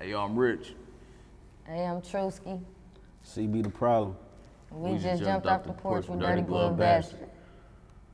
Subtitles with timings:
[0.00, 0.74] Hey, yo, I'm Rych.
[1.66, 2.62] Hey, I'm Truski.
[3.26, 4.14] CB the problem.
[4.70, 7.28] We, just, jumped, off the porch with Dirty Glove Bastard.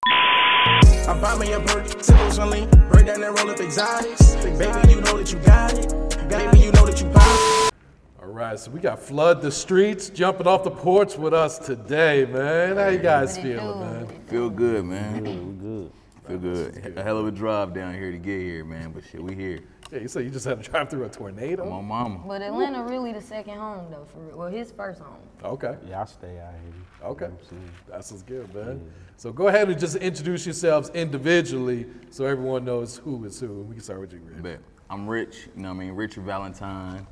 [0.06, 4.34] I buy me a perk, sip on lean, break down and roll up exotics.
[4.36, 5.90] Baby, you know that you got it.
[6.26, 7.74] Baby, you know that you pop.
[8.18, 12.24] All right, so we got Flood the Streets jumping off the porch with us today,
[12.24, 12.78] man.
[12.78, 13.84] How you guys What it feeling, do?
[13.84, 14.26] man?
[14.28, 15.22] Feel good, man.
[15.22, 15.92] We good.
[16.26, 16.94] Feel good.
[16.96, 18.92] A hell of a drive down here to get here, man.
[18.92, 19.60] But shit, we here.
[19.92, 21.68] Yeah, you said you just had to drive through a tornado?
[21.68, 22.20] My mama.
[22.26, 24.38] But Atlanta really the second home though, for real.
[24.38, 25.18] Well, his first home.
[25.44, 27.08] Okay, Yeah, I stay out here.
[27.10, 27.24] okay.
[27.26, 27.70] You know what I'm saying?
[27.88, 28.92] That's what's good, man.
[29.16, 33.62] So go ahead and just introduce yourselves individually so everyone knows who is who.
[33.62, 34.42] We can start with you, Rych.
[34.42, 34.60] Bet.
[34.90, 35.92] I'm Rych, you know what I mean?
[35.92, 37.06] Richard Valentine.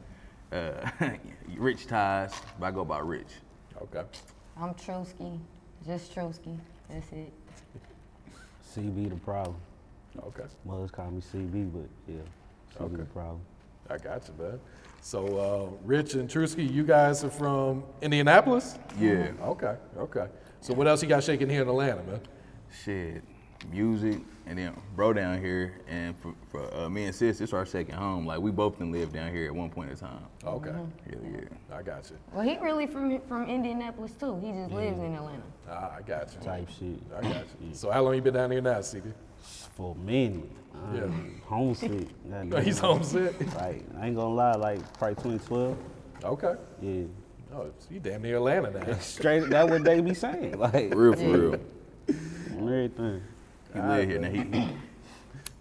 [0.50, 0.72] Uh,
[1.56, 3.24] Rych Tyze, but I go by Rych.
[3.82, 4.02] Okay.
[4.58, 5.38] I'm Truski.
[5.86, 6.58] Just Truski.
[6.90, 7.32] That's it.
[8.74, 9.56] CB the problem.
[10.18, 10.44] Okay.
[10.64, 12.20] Mothers call me CB, but yeah,
[12.78, 13.10] CB the Okay.
[13.12, 13.40] problem.
[13.90, 14.60] I got you, man.
[15.00, 18.78] So, uh, Rych and Truski, you guys are from Indianapolis?
[18.98, 19.32] Yeah.
[19.42, 20.26] Okay, okay.
[20.60, 22.20] So, what else you got shaking here in Atlanta, man?
[22.84, 23.22] Shit,
[23.70, 27.66] music, and then bro down here, and for, for uh, me and sis, it's our
[27.66, 28.24] second home.
[28.26, 30.24] Like we both can live down here at one point in time.
[30.44, 30.70] Okay.
[30.70, 31.76] Hell yeah.
[31.76, 32.16] I got you.
[32.32, 34.38] Well, he really from from Indianapolis too.
[34.40, 35.42] He just lives in Atlanta.
[35.68, 36.40] Ah, I got you.
[36.40, 37.00] Type shit.
[37.16, 37.74] I got you.
[37.74, 39.12] So, how long you been down here now, CB?
[39.76, 40.50] For a minute.
[40.74, 41.46] I'm Yeah.
[41.46, 42.08] Homesick.
[42.30, 42.64] Goddamn.
[42.64, 43.38] He's homesick.
[43.56, 45.76] Like, I ain't gonna lie, like probably 2012.
[46.24, 46.54] Okay.
[46.80, 47.04] Yeah.
[47.54, 48.98] Oh, so you damn near Atlanta now.
[49.00, 50.58] Straight, that what they be saying.
[50.58, 51.60] Like, real, for real.
[52.56, 53.22] on everything.
[53.74, 54.30] He live here now.
[54.30, 54.68] He, he,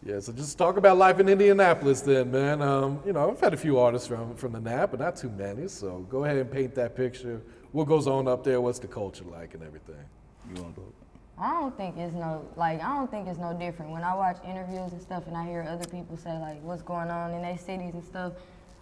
[0.04, 2.60] Yeah, so just talk about life in Indianapolis then, man.
[2.64, 5.30] Um, you know, I've had a few artists from, from the NAP, but not too
[5.30, 5.68] many.
[5.68, 7.40] So go ahead and paint that picture.
[7.72, 8.60] What goes on up there?
[8.60, 10.04] What's the culture like and everything?
[10.56, 10.88] you want to go?
[11.42, 13.92] I don't think it's no like I don't think it's no different.
[13.92, 17.10] When I watch interviews and stuff and I hear other people say like what's going
[17.10, 18.34] on in their cities and stuff,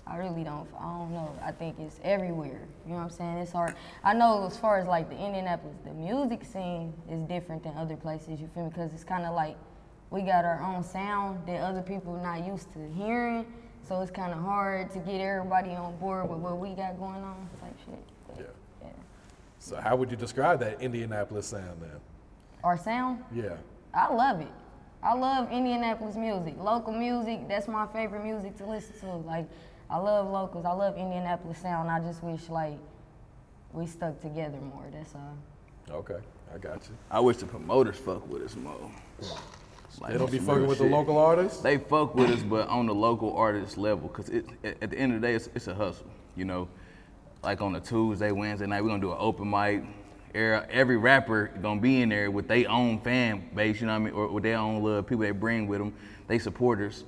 [0.05, 1.33] I really don't I don't know.
[1.41, 2.67] I think it's everywhere.
[2.85, 3.37] You know what I'm saying?
[3.37, 3.75] It's hard.
[4.03, 7.95] I know as far as like the Indianapolis, the music scene is different than other
[7.95, 8.69] places, you feel me?
[8.69, 9.55] Because it's kinda like
[10.09, 13.45] we got our own sound that other people are not used to hearing.
[13.87, 17.49] So it's kinda hard to get everybody on board with what we got going on
[17.61, 18.03] type shit.
[18.27, 18.45] But, Yeah.
[18.81, 18.89] yeah.
[19.59, 22.01] So how would you describe that Indianapolis sound then?
[22.63, 23.23] Our sound?
[23.33, 23.55] Yeah.
[23.93, 24.51] I love it.
[25.01, 26.55] I love Indianapolis music.
[26.59, 29.15] Local music, that's my favorite music to listen to.
[29.27, 29.47] Like,
[29.89, 30.65] I love locals.
[30.65, 31.89] I love Indianapolis sound.
[31.89, 32.77] I just wish, like,
[33.71, 34.85] we stuck together more.
[34.91, 35.37] That's all.
[35.99, 36.19] Okay,
[36.53, 36.97] I got you.
[37.09, 38.91] I wish the promoters fuck with us more.
[39.99, 41.61] Like, They don't be fucking real with the local artists?
[41.61, 44.99] They fuck with us, but on the local artist level, cause it at at the
[44.99, 46.05] end of the day, it's, it's a hustle.
[46.35, 46.67] You know,
[47.43, 49.83] like on a Tuesday, Wednesday night, we're gonna do an open mic.
[50.35, 54.01] Every every rapper gonna be in there with their own fan base, you know what
[54.01, 55.93] I mean, or with their own little people they bring with them,
[56.27, 57.03] they supporters.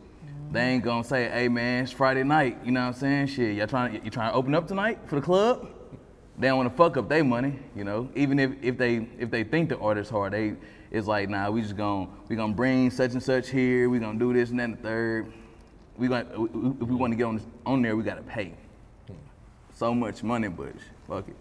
[0.52, 0.68] They mm-hmm.
[0.70, 3.28] ain't gonna say, "Hey man, it's Friday night," you know what I'm saying?
[3.28, 5.70] Shit, y'all trying you trying to open up tonight for the club?
[6.38, 8.10] They don't want to fuck up their money, you know.
[8.16, 10.56] Even if, if they if they think the artist hard, they
[10.90, 13.90] it's like, nah, we just gonna we gonna bring such and such here.
[13.90, 15.34] We gonna do this and then and the third.
[15.98, 18.54] We gonna if we want to get on on there, we gotta pay
[19.08, 19.14] hmm.
[19.76, 20.74] so much money, but
[21.08, 21.36] fuck it.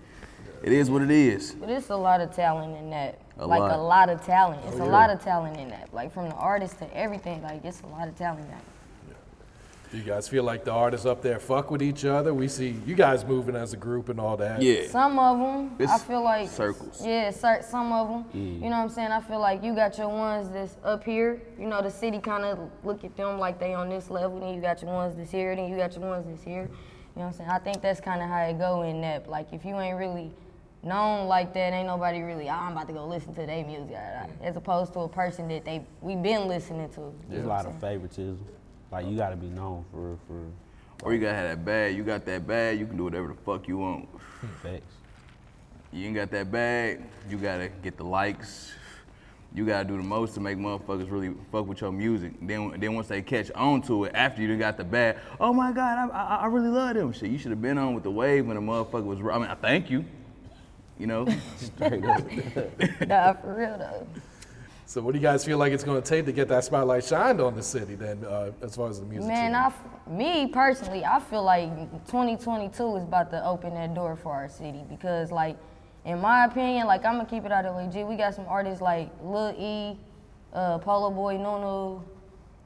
[0.63, 1.53] It is what it is.
[1.53, 3.19] But it's a lot of talent in that.
[3.39, 3.73] A like lot.
[3.73, 4.61] a lot of talent.
[4.67, 5.93] It's Oh, a lot of talent in that.
[5.95, 7.43] Like from the artist to everything.
[7.43, 8.63] Like it's a lot of talent in that.
[9.91, 12.33] Do you guys feel like the artists up there fuck with each other?
[12.33, 14.63] We see you guys moving as a group and all that.
[14.63, 14.87] Yeah.
[14.87, 17.05] Some of them, I feel like circles.
[17.05, 18.25] Yeah, cer- some of them.
[18.33, 18.55] Mm.
[18.63, 19.11] You know what I'm saying?
[19.11, 21.43] I feel like you got your ones that's up here.
[21.59, 24.39] You know, the city kind of look at them like they on this level.
[24.39, 25.57] Then you got your ones that's here.
[25.57, 26.69] Then you got your ones that's here.
[27.17, 27.51] You know what I'm saying?
[27.51, 29.29] I think that's kind of how it go in that.
[29.29, 30.31] Like if you ain't really
[30.83, 32.49] known like that, ain't nobody really.
[32.49, 33.97] "Ah, I'm about to go listen to their music,
[34.43, 37.13] as opposed to a person that they we've been listening to.
[37.29, 38.45] There's a lot of favoritism.
[38.91, 40.43] Like you gotta be known for for.
[41.03, 41.97] Or you gotta have that bag.
[41.97, 44.09] You got that bag, you can do whatever the fuck you want.
[44.63, 44.95] Facts.
[45.93, 48.73] You ain't got that bag, you gotta get the likes.
[49.53, 52.35] You gotta do the most to make motherfuckers really fuck with your music.
[52.41, 55.53] Then, then once they catch on to it, after you done got the bag, oh
[55.53, 57.31] my God, I, I, I really love them shit.
[57.31, 59.19] You should have been on with the wave when the motherfucker was.
[59.21, 60.05] I mean, I thank you.
[61.01, 61.27] You know,
[61.57, 62.23] Straight up.
[63.09, 64.07] Nah, for real though.
[64.85, 67.05] So, what do you guys feel like it's going to take to get that spotlight
[67.05, 67.95] shined on the city?
[67.95, 69.27] Then, uh, as far as the music.
[69.29, 69.55] Man, scene?
[69.55, 71.71] I, f- me personally, I feel like
[72.09, 75.57] 2022 is about to open that door for our city because, like,
[76.05, 77.89] in my opinion, like I'm gonna keep it out of the way.
[77.91, 79.99] G, we got some artists like Lil E,
[80.53, 82.03] uh, Polo Boy, Nunu.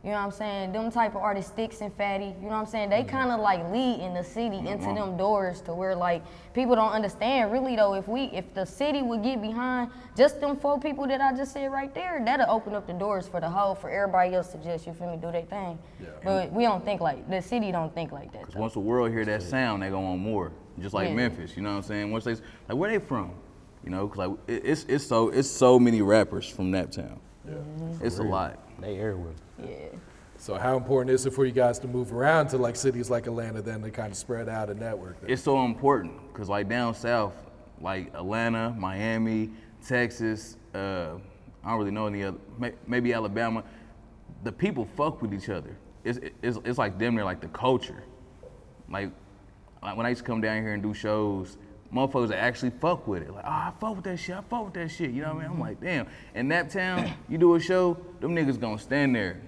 [0.05, 0.73] You know what I'm saying?
[0.73, 2.27] Them type of artists, Sticks and Fatty.
[2.27, 2.91] You know what I'm saying?
[2.91, 3.09] They mm-hmm.
[3.09, 6.23] kind of like lead in the city into them doors to where like
[6.53, 7.51] people don't understand.
[7.51, 11.23] Really though, if we if the city would get behind just them four people that
[11.23, 14.35] I just said right there, that'll open up the doors for the whole for everybody
[14.35, 15.79] else to just you feel me do their thing.
[16.23, 18.45] But we don't think like the city don't think like that.
[18.45, 20.53] Cause once the world hear that sound, they gonna want more.
[20.79, 21.15] Just like Yeah.
[21.15, 22.13] Memphis, you know what I'm saying?
[22.13, 23.31] Once they like, where they from?
[23.83, 27.21] You know, cause like it- it's it's so it's so many rappers from that town.
[28.03, 28.59] It's a lot.
[28.81, 29.35] They everywhere.
[29.63, 29.89] Yeah.
[30.37, 33.27] So, how important is it for you guys to move around to like cities like
[33.27, 35.21] Atlanta, then to kind of spread out and network?
[35.21, 35.31] Then?
[35.31, 37.35] It's so important because like down south,
[37.81, 39.51] like Atlanta, Miami,
[39.87, 41.13] Texas, uh,
[41.65, 42.39] I don't really know any other,
[42.87, 43.65] maybe Alabama.
[44.43, 45.77] The people fuck with each other.
[46.05, 48.03] It's, it's, it's like them, they're like the culture.
[48.91, 49.11] Like,
[49.83, 51.57] like when I used to come down here and do shows,
[51.95, 53.31] motherfuckers that actually fuck with it.
[53.33, 54.37] Like, oh, I fuck with that shit.
[54.37, 55.11] I fuck with that shit.
[55.11, 55.51] You know what I mean?
[55.53, 56.07] I'm like, damn.
[56.35, 59.41] In that town, you do a show, them niggas gonna stand there.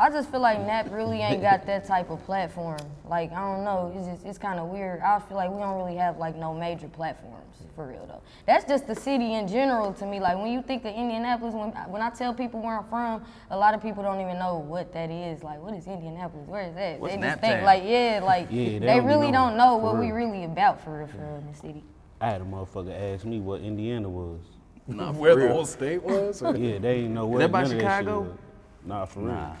[0.00, 2.78] I just feel like Nap really ain't got that type of platform.
[3.06, 5.00] Like I don't know, it's just it's kind of weird.
[5.00, 8.22] I feel like we don't really have like no major platforms for real though.
[8.46, 10.18] That's just the city in general to me.
[10.18, 13.56] Like when you think of Indianapolis, when when I tell people where I'm from, a
[13.58, 15.42] lot of people don't even know what that is.
[15.42, 16.48] Like what is Indianapolis?
[16.48, 16.98] Where is that?
[16.98, 19.76] What's they just think like yeah, like Yeah, they they, don't really knowing, don't know
[19.76, 20.28] for what we real.
[20.28, 21.84] really about for real, for real in the city.
[22.22, 24.40] I had a motherfucker ask me what Indiana was.
[24.86, 26.40] Not for Where the whole state was?
[26.40, 27.40] Yeah, they ain't know what.
[27.40, 28.22] that by none of Chicago?
[28.22, 28.38] shit was.
[28.86, 29.56] Nah, for real.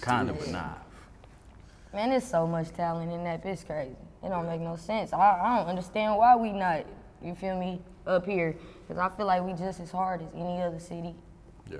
[0.00, 0.18] Nah.
[0.18, 0.74] Kinda, but nah.
[1.92, 3.44] Man, there's so much talent in that.
[3.44, 3.96] It's crazy.
[4.24, 5.12] It don't make no sense.
[5.12, 6.84] I, I don't understand why we not,
[7.22, 8.56] you feel me, up here.
[8.86, 11.14] Because I feel like we just as hard as any other city.
[11.70, 11.78] yeah.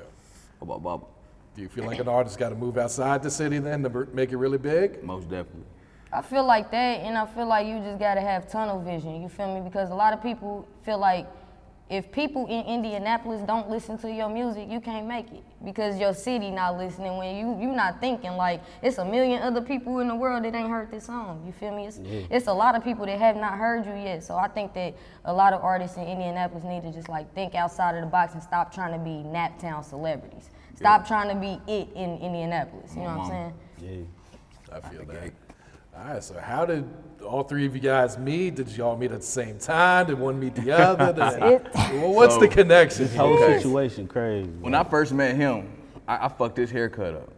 [0.61, 1.09] Bop, bop, bop.
[1.55, 4.33] Do you feel like an artist got to move outside the city then to make
[4.33, 5.03] it really big?
[5.03, 5.65] Most definitely.
[6.13, 9.23] I feel like that, and I feel like you just gotta have tunnel vision.
[9.23, 9.61] You feel me?
[9.63, 11.27] Because a lot of people feel like
[11.91, 16.15] if people in Indianapolis don't listen to your music, you can't make it because your
[16.15, 17.19] city not listening.
[17.19, 20.55] When you you not thinking like it's a million other people in the world that
[20.55, 21.43] ain't heard this song.
[21.45, 21.87] You feel me?
[21.87, 24.25] It's, it's a lot of people that have not heard you yet.
[24.25, 24.95] So I think that
[25.27, 28.33] a lot of artists in Indianapolis need to just like think outside of the box
[28.33, 30.51] and stop trying to be Naptown celebrities.
[30.75, 32.93] Stop trying to be it in Indianapolis.
[32.97, 34.09] You know what I'm saying?
[34.71, 34.77] Yeah.
[34.77, 35.33] I feel that.
[35.97, 36.89] All right, so how did
[37.25, 38.57] all three of you guys meet?
[38.57, 40.07] Did y'all meet at the same time?
[40.07, 41.13] Did one meet the other?
[41.13, 41.69] Did-
[42.01, 43.05] well, what's the connection?
[43.05, 43.59] This whole Okay.
[43.59, 44.49] situation crazy.
[44.61, 45.71] When I first met him,
[46.09, 47.33] I, I fucked his haircut up.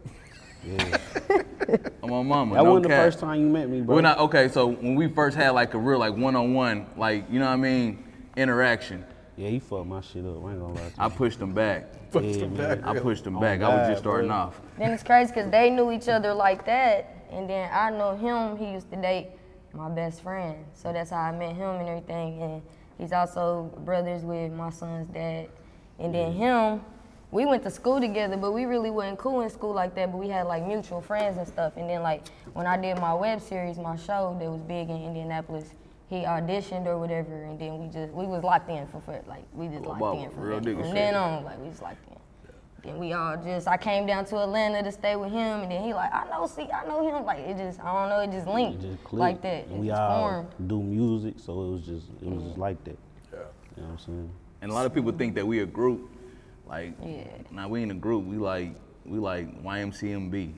[0.65, 0.97] yeah.
[2.03, 2.55] I'm on mama.
[2.55, 3.95] That no wasn't the first time you met me, bro.
[3.95, 7.39] When I, okay, so when we first had like a real like one-on-one, like you
[7.39, 8.03] know what I mean,
[8.37, 9.03] interaction,
[9.35, 10.43] yeah, he fucked my shit up.
[10.45, 10.91] I ain't gonna lie to you.
[10.99, 12.11] I pushed him back.
[12.11, 12.81] Pushed Yeah, him man.
[12.81, 13.61] back, I pushed him On back.
[13.61, 14.37] I was God, just starting bro.
[14.37, 14.61] off.
[14.77, 18.57] Then it's crazy because they knew each other like that, and then I know him.
[18.57, 19.29] He used to date
[19.73, 22.41] my best friend, so that's how I met him and everything.
[22.41, 22.61] And
[22.97, 25.49] he's also brothers with my son's dad.
[25.99, 26.81] And then him,
[27.31, 30.11] we went to school together, but we really wasn't cool in school like that.
[30.11, 31.73] But we had like mutual friends and stuff.
[31.77, 35.03] And then like when I did my web series, my show that was big in
[35.03, 35.73] Indianapolis.
[36.07, 39.43] He auditioned or whatever, and then we just we was locked in for, for like
[39.53, 41.69] we just oh, locked Bubba, in from, real then- nigga from then on, like we
[41.69, 42.17] just locked in.
[42.85, 45.83] Then we all just, I came down to Atlanta to stay with him, and then
[45.83, 47.25] he like, I know, see, I know him.
[47.25, 49.65] Like it just, I don't know, it just It linked just like that.
[49.65, 50.49] It we all formed.
[50.67, 52.59] do music, so it was just it was just mm.
[52.59, 52.97] like that.
[53.33, 53.39] Yeah.
[53.75, 54.29] You know what I'm saying?
[54.61, 56.09] And a lot of people think that we a group.
[56.67, 57.23] Like, Yeah.
[57.51, 58.25] nah, we ain't a group.
[58.25, 58.75] We like
[59.05, 60.53] we like YMCMB.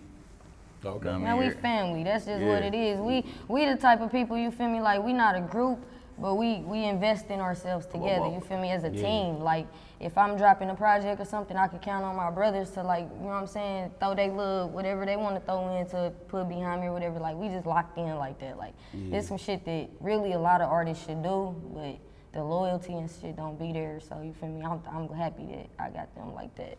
[0.85, 1.09] Okay.
[1.09, 2.03] I mean, Man, we family.
[2.03, 2.99] That's just what it is.
[2.99, 4.37] We we the type of people.
[4.37, 4.79] You feel me?
[4.79, 5.79] Like we not a group,
[6.19, 8.21] but we we invest in ourselves together.
[8.21, 8.35] whoa.
[8.35, 8.71] You feel me?
[8.71, 9.01] As a Yeah.
[9.01, 9.39] team.
[9.39, 9.67] Like
[9.99, 13.03] if I'm dropping a project or something, I can count on my brothers to like,
[13.03, 13.91] you know what I'm saying?
[13.99, 17.19] Throw they little whatever they want to throw in to put behind me or whatever.
[17.19, 18.57] Like we just locked in like that.
[18.57, 21.97] Like it's some shit that really a lot of artists should do, but
[22.33, 23.99] the loyalty and shit don't be there.
[23.99, 24.63] So you feel me?
[24.63, 26.77] I'm I'm happy that I got them like that.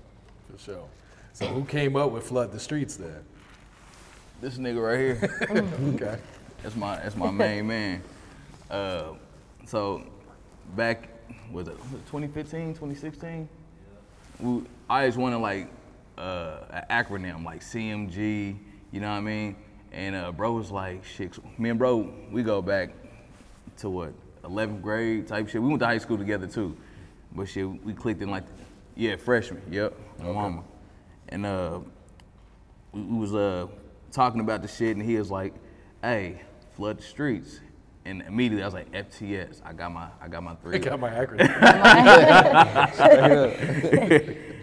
[0.51, 0.85] For sure.
[1.33, 3.25] So who came up with Flood the Streets then?
[4.41, 5.65] This nigga right here.
[5.95, 6.19] Okay.
[6.63, 8.03] That's my that's my main man.
[8.71, 9.15] Uh,
[9.67, 10.03] so
[10.77, 11.09] back
[11.53, 13.49] was it, 2015, 2016?
[14.41, 15.69] We, I just wanted like
[16.17, 18.57] uh, an acronym like CMG,
[18.91, 19.57] you know what I mean?
[19.93, 22.91] And uh, bro was like, shit, me and bro, we go back
[23.79, 25.63] to what, 11th grade type shit.
[25.63, 26.77] We went to high school together too.
[27.33, 28.45] But shit, we clicked in like,
[28.95, 30.65] yeah, freshman, yep, my mama.
[31.29, 31.81] And uh,
[32.93, 33.67] we, we was uh,
[34.13, 35.55] talking about the shit and he was like,
[36.03, 36.43] hey,
[36.73, 37.61] flood the streets.
[38.09, 39.61] And immediately I was like, FTS.
[39.63, 40.77] I got my I got my three.
[40.77, 41.47] I got my acronym.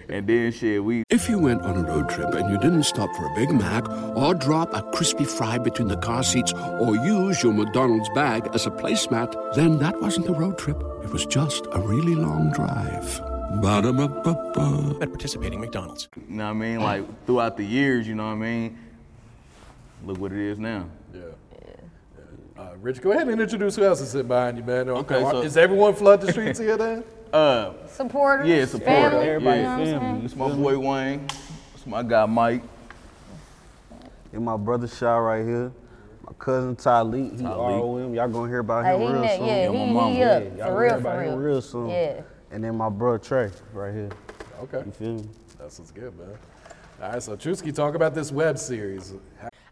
[0.09, 3.15] and then shit, we If you went on a road trip and you didn't stop
[3.15, 3.87] for a Big Mac
[4.17, 8.65] or drop a crispy fry between the car seats or use your McDonald's bag as
[8.65, 10.81] a placemat, then that wasn't a road trip.
[11.03, 13.21] It was just a really long drive.
[13.61, 14.97] Ba-da-ba-ba-ba.
[15.03, 16.09] At participating McDonald's.
[16.15, 16.79] you know what I mean?
[16.79, 18.79] Like throughout the years, you know what I mean?
[20.03, 20.89] Look what it is now.
[22.55, 22.61] Yeah.
[22.61, 24.89] Uh, Rych, go ahead and introduce who else is sitting behind you, man.
[24.89, 27.03] Okay, so- is everyone flood the streets here then?
[27.33, 28.47] Uh Supporters.
[28.47, 28.85] yeah, support.
[29.11, 29.99] family, Everybody you know what I'm family.
[30.13, 30.25] saying?
[30.25, 31.27] It's my boy Wayne.
[31.73, 32.63] It's my guy Mike.
[34.31, 35.71] And my brother Shaw right here.
[36.25, 38.13] My cousin Tahleek, he ROM.
[38.13, 39.45] Y'all gonna hear about Like, him he real ne- soon.
[39.47, 40.13] yeah, my he, mama.
[40.13, 41.37] he up y'all for gonna real, hear about for him real.
[41.39, 41.89] real soon.
[41.89, 42.21] Yeah.
[42.51, 44.09] And then my brother Trey right here.
[44.63, 44.83] Okay.
[44.85, 45.29] You feel me?
[45.59, 46.27] That's what's good, man.
[47.01, 49.13] All right, so Truski, talk about this web series.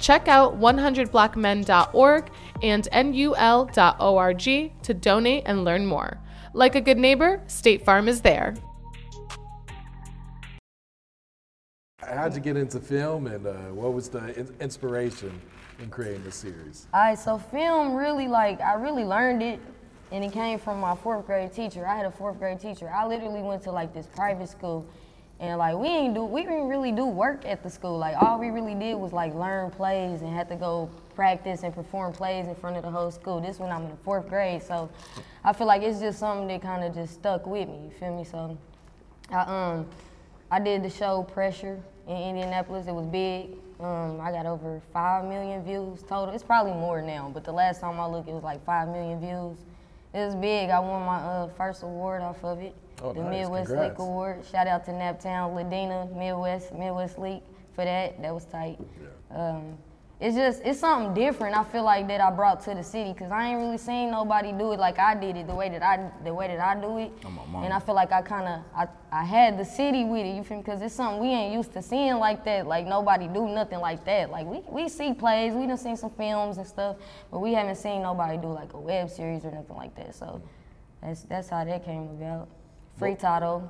[0.00, 2.30] Check out 100blackmen.org
[2.62, 4.42] and nul.org
[4.82, 6.18] to donate and learn more.
[6.52, 8.54] Like a good neighbor, State Farm is there.
[12.02, 15.38] How'd you get into film, and uh, what was the in- inspiration
[15.78, 16.86] in creating the series?
[16.92, 19.60] All right, so film really like I really learned it,
[20.10, 21.86] and it came from my fourth grade teacher.
[21.86, 22.90] I had a fourth grade teacher.
[22.90, 24.86] I literally went to like this private school,
[25.40, 27.98] and like we ain't do we didn't really do work at the school.
[27.98, 31.74] Like all we really did was like learn plays and had to go practice and
[31.74, 33.40] perform plays in front of the whole school.
[33.40, 34.90] This when I'm in the fourth grade, so
[35.42, 37.84] I feel like it's just something that kind of just stuck with me.
[37.84, 38.24] You feel me?
[38.24, 38.56] So
[39.30, 39.86] I um
[40.50, 42.86] I did the show Pressure in Indianapolis.
[42.86, 43.56] It was big.
[43.80, 46.34] Um, I got over five million views total.
[46.34, 49.20] It's probably more now, but the last time I looked, it was like five million
[49.20, 49.56] views.
[50.12, 50.68] It was big.
[50.68, 53.42] I won my uh, first award off of it, Oh, the nice.
[53.42, 53.98] Midwest Congrats.
[53.98, 54.44] League Award.
[54.50, 57.42] Shout out to Naptown, Ladina, Midwest Midwest League
[57.74, 58.20] for that.
[58.20, 58.78] That was tight.
[59.30, 59.78] Um,
[60.20, 61.56] it's just it's something different.
[61.56, 64.52] I feel like that I brought to the city because I ain't really seen nobody
[64.52, 66.98] do it like I did it the way that I the way that I do
[66.98, 67.10] it.
[67.24, 70.36] And I feel like I kind of I, I had the city with it.
[70.36, 70.62] You feel me?
[70.62, 72.66] Because it's something we ain't used to seeing like that.
[72.66, 74.30] Like nobody do nothing like that.
[74.30, 76.96] Like we, we see plays, we done seen some films and stuff,
[77.30, 80.14] but we haven't seen nobody do like a web series or nothing like that.
[80.14, 80.42] So
[81.00, 82.46] that's that's how that came about.
[83.00, 83.68] Free Tato.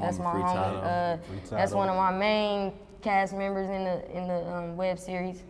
[0.00, 0.84] That's my Free homie.
[0.84, 1.16] Uh,
[1.50, 5.42] that's one of my main cast members in the in the um, web series.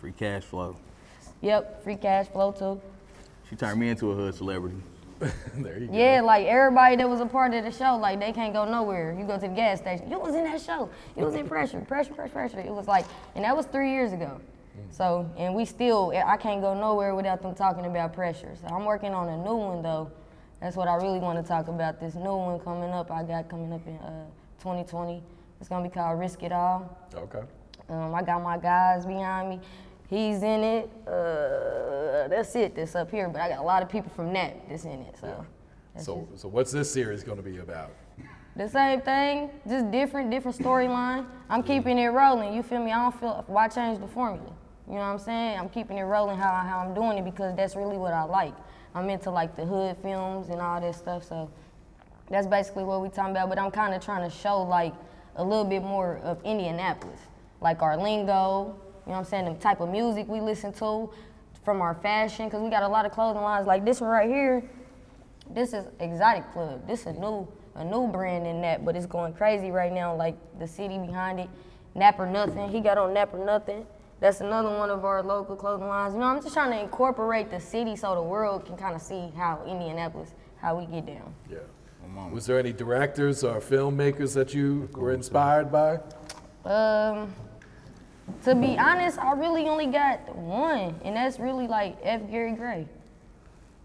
[0.00, 0.76] Free cash flow.
[1.40, 2.80] Yep, free cash flow too.
[3.50, 4.76] She turned me into a hood celebrity.
[5.18, 5.92] there you go.
[5.92, 9.16] Yeah, like everybody that was a part of the show, like they can't go nowhere.
[9.18, 10.88] You go to the gas station, you was in that show.
[11.16, 12.60] You was in pressure, pressure, pressure, pressure.
[12.60, 14.40] It was like, and that was three years ago.
[14.90, 18.54] So, and we still, I can't go nowhere without them talking about pressure.
[18.60, 20.10] So I'm working on a new one though.
[20.60, 22.00] That's what I really want to talk about.
[22.00, 24.24] This new one coming up, I got coming up in uh,
[24.60, 25.22] 2020.
[25.60, 26.96] It's gonna be called Risk It All.
[27.14, 27.42] Okay.
[27.88, 29.60] Um, I got my guys behind me.
[30.08, 30.90] He's in it.
[31.06, 32.74] Uh, that's it.
[32.74, 33.28] That's up here.
[33.28, 35.16] But I got a lot of people from that that's in it.
[35.20, 35.44] So.
[35.94, 37.90] that's So, just- so what's this series going to be about?
[38.56, 41.26] the same thing, just different, different storyline.
[41.50, 42.54] I'm keeping it rolling.
[42.54, 42.90] You feel me?
[42.90, 44.50] I don't feel why change the formula.
[44.88, 45.58] You know what I'm saying?
[45.58, 48.54] I'm keeping it rolling how how I'm doing it because that's really what I like.
[48.96, 51.22] I'm into like the hood films and all that stuff.
[51.24, 51.50] So
[52.30, 53.50] that's basically what we talking about.
[53.50, 54.94] But I'm kind of trying to show like
[55.36, 57.20] a little bit more of Indianapolis,
[57.60, 58.74] like our lingo.
[59.04, 59.44] You know what I'm saying?
[59.44, 61.10] The type of music we listen to,
[61.62, 64.28] from our fashion, because we got a lot of clothing lines like this one right
[64.28, 64.64] here.
[65.50, 66.86] This is Exotic Club.
[66.86, 70.16] This is a new a new brand in that, but it's going crazy right now.
[70.16, 71.50] Like the city behind it,
[71.94, 72.70] Napper Nothing.
[72.70, 73.86] He got on Napper Nothing.
[74.18, 76.14] That's another one of our local clothing lines.
[76.14, 79.02] You know, I'm just trying to incorporate the city so the world can kind of
[79.02, 81.34] see how Indianapolis, how we get down.
[81.50, 81.58] Yeah.
[82.32, 85.98] Was there any directors or filmmakers that you were inspired by?
[86.64, 87.34] Um,
[88.44, 92.22] to be honest, I really only got one, and that's really like F.
[92.30, 92.86] Gary Gray.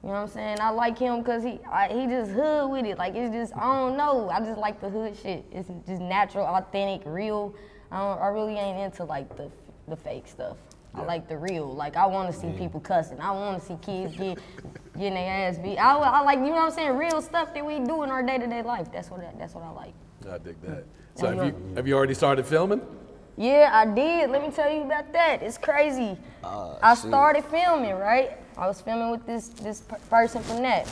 [0.04, 0.58] You know what I'm saying?
[0.60, 2.98] I like him because he I, he just hood with it.
[2.98, 4.30] Like it's just I don't know.
[4.30, 5.46] I just like the hood shit.
[5.52, 7.54] It's just natural, authentic, real.
[7.92, 9.52] I don't, I really ain't into like the
[9.92, 10.58] the fake stuff.
[10.96, 11.72] I like the real.
[11.72, 13.20] Like I want to see people cussing.
[13.20, 14.40] I want to see kids get
[14.94, 15.78] getting their ass beat.
[15.78, 16.98] I, I like you know what I'm saying.
[16.98, 18.92] Real stuff that we do in our day to day life.
[18.92, 19.94] That's what I, that's what I like.
[20.30, 20.86] I dig that.
[21.16, 22.82] So have you have you already started filming?
[23.38, 24.30] Yeah, I did.
[24.30, 25.42] Let me tell you about that.
[25.42, 26.18] It's crazy.
[26.44, 28.38] Ah, I started filming, right?
[28.58, 30.88] I was filming with this this person from that.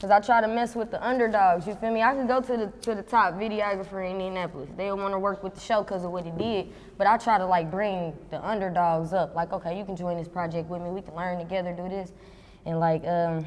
[0.00, 1.66] Cause I try to mess with the underdogs.
[1.66, 2.02] You feel me?
[2.02, 4.70] I could go to the to the top videographer in Indianapolis.
[4.76, 6.72] They want to work with the show because of what he did.
[6.96, 9.34] But I try to like bring the underdogs up.
[9.34, 10.90] Like, okay, you can join this project with me.
[10.90, 12.12] We can learn together, do this,
[12.64, 13.44] and like um,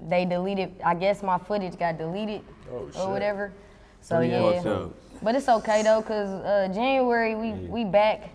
[0.00, 0.74] they deleted.
[0.84, 2.42] I guess my footage got deleted
[2.72, 3.00] Oh, shit.
[3.00, 3.52] or whatever.
[4.00, 4.60] So yeah.
[4.60, 5.22] fucked.
[5.22, 8.30] But it's okay though, cause uh, January we we back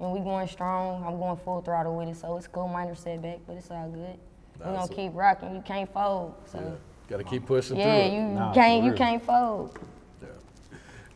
[0.00, 1.04] and we going strong.
[1.04, 2.68] I'm going full throttle with it, so it's cool.
[2.68, 4.18] Minor setback, but it's all good.
[4.58, 5.54] We Nah, gonna keep rocking.
[5.54, 6.34] You can't fold.
[6.46, 6.76] So
[7.08, 8.16] Got to keep pushing yeah, through.
[8.16, 8.22] you.
[8.22, 8.98] Nah, can't for you real.
[8.98, 9.78] can't fold.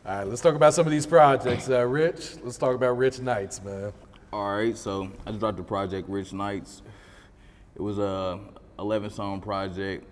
[0.05, 1.69] All right, let's talk about some of these projects.
[1.69, 3.93] Uh, Rych, let's talk about Rych Nytes, man.
[4.33, 6.81] All right, so I just dropped the project Rych Nytes.
[7.75, 8.39] It was a
[8.79, 10.05] 11 song project.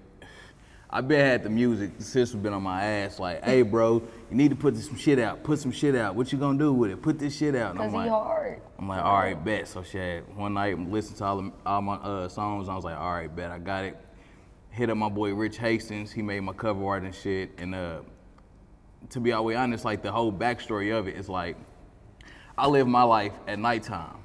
[0.93, 1.97] I been had the music.
[1.97, 5.19] The sister been on my ass like, "Hey, bro, you need to put some shit
[5.19, 5.41] out.
[5.43, 6.15] Put some shit out.
[6.15, 7.01] What you gonna do with it?
[7.01, 8.61] Put this shit out." And Cause I'm he like, hard.
[8.81, 9.67] I'm like, all right, bet.
[9.67, 12.67] So shit, one night I'm to all, all my uh, songs.
[12.67, 13.95] I was like, all right, bet, I got it.
[14.71, 16.11] Hit up my boy Rich Hastings.
[16.11, 17.51] He made my cover art and shit.
[17.59, 17.99] And uh,
[19.11, 21.57] to be all the way honest, like the whole backstory of it is like,
[22.57, 24.17] I live my life at nighttime.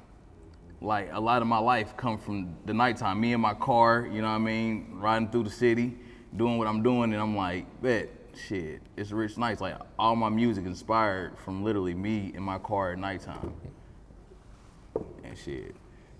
[0.81, 3.21] Like a lot of my life come from the nighttime.
[3.21, 5.99] Me in my car, you know what I mean, riding through the city,
[6.35, 8.09] doing what I'm doing, and I'm like, bet,
[8.47, 9.61] shit, it's Rych Nytes.
[9.61, 13.53] Like all my music inspired from literally me in my car at nighttime.
[15.23, 15.75] And shit.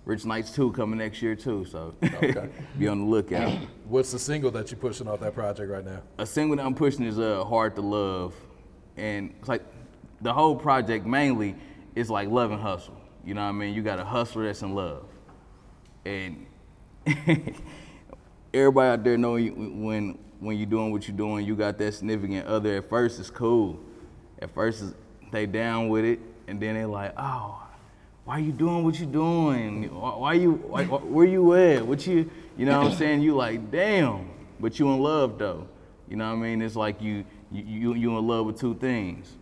[0.05, 1.93] Rych Nytes 2 coming next year too, so
[2.79, 3.51] be on the lookout.
[3.89, 6.01] What's the single that you're pushing off that project right now?
[6.17, 8.33] A single that I'm pushing is uh, Hard to Love.
[8.95, 9.63] And it's like
[10.21, 11.55] the whole project mainly
[11.93, 12.99] is like love and hustle.
[13.25, 13.73] You know what I mean?
[13.73, 15.05] You got a hustler that's in love.
[16.05, 16.45] And
[18.53, 21.93] everybody out there know you, when when you're doing what you're doing, you got that
[21.93, 22.77] significant other.
[22.77, 23.79] At first, it's cool.
[24.39, 24.93] At first,
[25.31, 27.67] they down with it, and then they're like, "Oh,
[28.27, 29.83] why you doing what you doing?
[29.93, 31.85] Why, why you why, where you at?
[31.87, 33.21] What you you know what I'm saying?
[33.21, 34.29] You like, damn,
[34.59, 35.67] but you in love though.
[36.09, 36.61] You know what I mean?
[36.61, 39.33] It's like you you you, you in love with two things.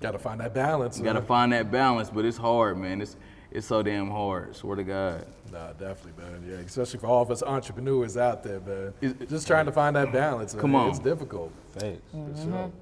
[0.00, 0.98] Got to find that balance.
[0.98, 1.28] You got to man.
[1.28, 3.00] find that balance, but it's hard, man.
[3.00, 3.16] It's
[3.54, 4.54] it's so damn hard.
[4.56, 5.26] Swear to God.
[5.52, 6.44] Nah, definitely, man.
[6.48, 8.94] Yeah, especially for all of us entrepreneurs out there, man.
[9.28, 10.54] Just trying to find that balance.
[10.54, 10.82] Come man.
[10.82, 10.90] on.
[10.90, 11.52] It's difficult.
[11.72, 12.02] Thanks.
[12.10, 12.72] For sure.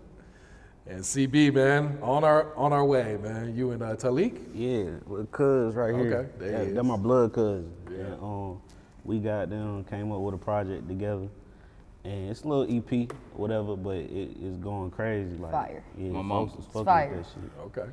[0.87, 3.55] And CB, man, on our on our way, man.
[3.55, 4.41] You and uh, Tahleek.
[4.55, 6.15] Yeah, with cuz right here.
[6.17, 6.75] Okay, there he That, is.
[6.75, 7.73] that my blood cousin.
[7.91, 7.99] Yeah.
[7.99, 8.61] And, um,
[9.05, 11.29] we got them, came up with a project together.
[12.05, 15.37] And it's a little EP, whatever, but it's going crazy.
[15.37, 15.85] Like, Fire.
[15.99, 17.09] Yeah, My mom- folks is It's fucking fire.
[17.11, 17.31] with that
[17.77, 17.79] shit.
[17.79, 17.91] Okay.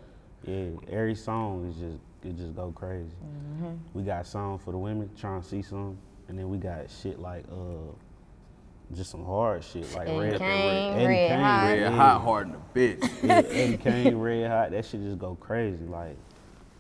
[0.88, 3.10] Yeah, every song is just it just go crazy.
[3.24, 3.74] Mm-hmm.
[3.94, 7.20] We got song for the women trying to see some, and then we got shit
[7.20, 7.92] like uh,
[8.96, 11.64] just some hard shit like Eddie red, Kane, Eddie Red Kane, Hot.
[11.68, 11.92] Red yeah.
[11.92, 13.24] hot hard in the bitch.
[13.24, 14.72] Yeah, Eddie Kane, red hot.
[14.72, 15.86] That shit just go crazy.
[15.86, 16.16] Like,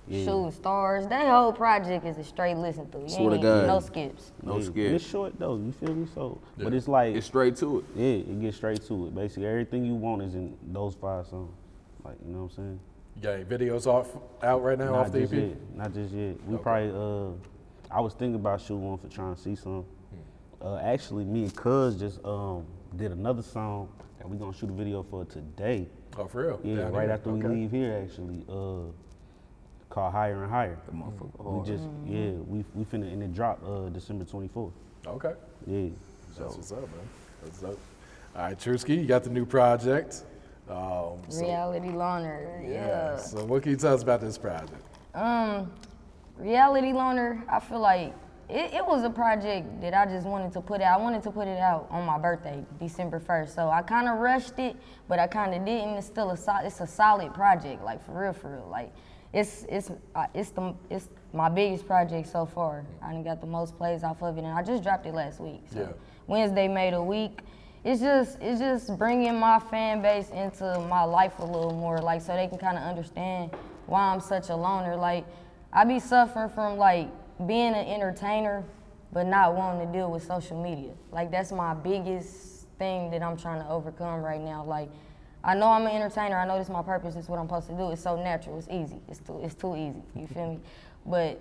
[0.08, 0.24] yeah.
[0.24, 1.06] Shooting stars.
[1.08, 3.04] That whole project is a straight listen through.
[3.04, 3.68] You Swear to ain't- God.
[3.68, 4.32] No skips.
[4.42, 4.56] No yeah.
[4.58, 4.92] And skip.
[4.94, 5.58] It's short though.
[5.58, 6.08] You feel me?
[6.16, 7.86] So, but it's like It's straight to it.
[7.96, 9.16] yeah, it gets straight to it.
[9.16, 11.54] Basically, everything you want is in those five songs.
[12.06, 12.80] Like, you know what I'm saying?
[13.18, 15.40] You got any videos off out right now off Not the just EP?
[15.50, 15.76] yet.
[15.76, 16.36] Not just yet.
[16.46, 16.64] We Okay.
[16.64, 16.92] probably.
[16.92, 17.32] Uh,
[17.90, 19.86] I was thinking about shooting one for trying to see some.
[20.62, 24.74] Uh, actually, me and Cuz just um, did another song, and we gonna shoot a
[24.74, 25.88] video for today.
[26.18, 26.60] Oh, for real?
[26.64, 27.12] Yeah, Down right here?
[27.12, 28.44] after we leave here, actually.
[28.48, 28.92] Uh,
[29.90, 30.78] called Higher and Higher.
[30.86, 31.66] The motherfucker We hard.
[31.66, 34.72] just yeah, we we finna and it dropped uh, December 24th.
[35.08, 35.34] Okay.
[35.66, 35.90] Yeah.
[36.38, 36.90] That's what's up, man.
[37.44, 37.80] That's what's up.
[38.36, 40.24] All right, Truski, you got the new project.
[40.70, 42.62] Um, so, Reality loner.
[42.68, 43.18] Yeah.
[43.18, 44.74] So what can you tell us about this project?
[45.14, 45.72] Um,
[46.38, 48.14] Reality Loner, I feel like
[48.50, 51.00] it, it was a project that I just wanted to put out.
[51.00, 53.56] I wanted to put it out on my birthday, December 1st.
[53.56, 54.76] So I kind of rushed it,
[55.08, 55.96] but I kind of didn't.
[55.96, 58.68] It's still a sol- it's a solid project, like for real, for real.
[58.70, 58.94] Like
[59.34, 62.86] it's it's uh, it's the it's my biggest project so far.
[63.02, 65.64] I got the most plays off of it, and I just dropped it last week.
[65.74, 65.88] So Yeah.
[66.28, 67.42] Wednesday made a week.
[67.84, 72.22] It's just it's just bringing my fan base into my life a little more, like
[72.22, 73.52] so they can kind of understand
[73.86, 74.96] why I'm such a loner.
[74.96, 75.26] Like
[75.72, 77.08] I be suffering from like
[77.46, 78.64] being an entertainer,
[79.14, 80.92] but not wanting to deal with social media.
[81.12, 84.64] Like that's my biggest thing that I'm trying to overcome right now.
[84.64, 84.90] Like
[85.44, 86.38] I know I'm an entertainer.
[86.38, 87.16] I know this is my purpose.
[87.16, 87.92] It's what I'm supposed to do.
[87.92, 88.58] It's so natural.
[88.58, 89.00] It's easy.
[89.08, 90.02] It's too it's too easy.
[90.16, 90.34] You mm-hmm.
[90.34, 90.60] feel me?
[91.06, 91.40] But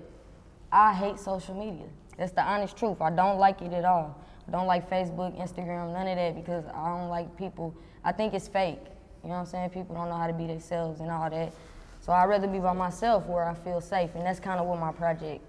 [0.70, 1.86] I hate social media.
[2.16, 3.00] That's the honest truth.
[3.00, 4.18] I don't like it at all.
[4.50, 7.74] Don't like Facebook, Instagram, none of that because I don't like people.
[8.04, 8.78] I think it's fake.
[9.22, 9.70] You know what I'm saying?
[9.70, 11.52] People don't know how to be themselves and all that.
[12.00, 14.78] So I'd rather be by myself where I feel safe, and that's kind of what
[14.78, 15.42] my project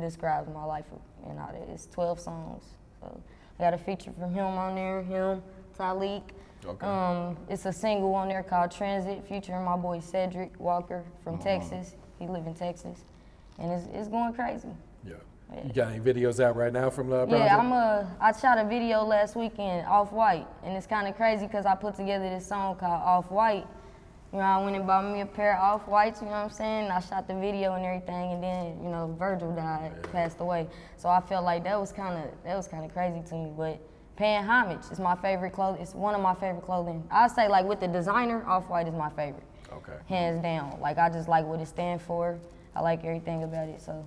[0.00, 0.86] describes my life
[1.28, 1.68] and all that.
[1.72, 2.64] It's 12 songs.
[3.00, 3.20] So
[3.58, 5.42] I got a feature from him on there, him,
[5.78, 6.22] Tahleek.
[6.64, 6.86] Okay.
[6.86, 11.42] Um, it's a single on there called Transit, featuring my boy Cedric Walker from Uh-huh.
[11.44, 11.94] Texas.
[12.18, 13.04] He live in Texas,
[13.58, 14.68] and it's, it's going crazy.
[15.52, 15.66] Yeah.
[15.66, 17.44] You got any videos out right now from the project?
[17.44, 18.16] Yeah, I'm a.
[18.20, 21.74] I shot a video last weekend, Off White, and it's kind of crazy because I
[21.74, 23.66] put together this song called Off White.
[24.32, 26.20] You know, I went and bought me a pair of Off Whites.
[26.20, 26.90] You know what I'm saying?
[26.90, 30.68] I shot the video and everything, and then you know Virgil died, passed away.
[30.96, 33.52] So I felt like that was kind of that was kind of crazy to me,
[33.56, 33.80] but.
[34.16, 35.80] Paying homage is my favorite clothing.
[35.80, 37.02] It's one of my favorite clothing.
[37.10, 39.44] I say like with the designer, Off White is my favorite.
[39.72, 39.94] Okay.
[40.10, 40.78] Hands down.
[40.78, 42.38] Like I just like what it stands for.
[42.76, 43.80] I like everything about it.
[43.80, 44.06] So.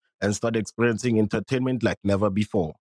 [0.21, 2.73] and start experiencing entertainment like never before.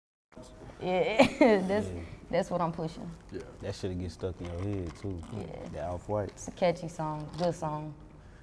[0.82, 1.26] Yeah,
[1.66, 1.86] that's
[2.30, 3.10] that's what I'm pushing.
[3.32, 3.40] Yeah.
[3.62, 5.20] That should get stuck in your head too.
[5.36, 5.44] Yeah.
[5.74, 6.28] That off white.
[6.30, 7.94] It's a catchy song, good song.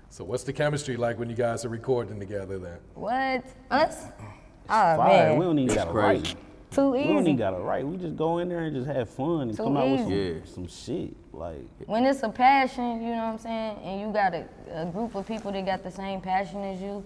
[0.10, 2.78] So what's the chemistry like when you guys are recording together then?
[2.96, 3.44] What?
[3.72, 4.06] Us?
[4.10, 4.26] Oh
[4.70, 4.98] Fire.
[4.98, 5.38] man.
[5.38, 6.24] We don't even It's gotta crazy.
[6.24, 6.36] write.
[6.70, 7.08] Too easy.
[7.08, 7.88] We don't even gotta write.
[7.88, 10.12] We just go in there and just have fun and Too come out with some,
[10.14, 10.42] easy.
[10.46, 11.16] some shit.
[11.34, 14.86] Like When it's a passion, you know what I'm saying, and you got a, a
[14.86, 17.06] group of people that got the same passion as you,